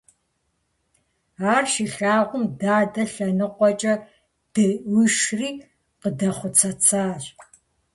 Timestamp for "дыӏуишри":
4.53-5.49